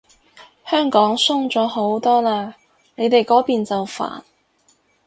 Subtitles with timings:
[0.65, 2.53] 香港鬆咗好多嘞，
[2.95, 4.23] 你哋嗰邊就煩